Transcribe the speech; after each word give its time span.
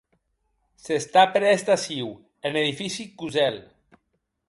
S’està 0.85 1.27
près 1.35 1.63
d’aciu, 1.69 2.09
en 2.51 2.61
edifici 2.65 3.09
Kozel. 3.23 3.65